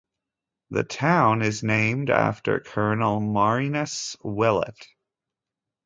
The 0.71 0.83
town 0.83 1.43
is 1.43 1.61
named 1.61 2.09
after 2.09 2.59
Colonel 2.59 3.19
Marinus 3.19 4.17
Willet. 4.23 4.87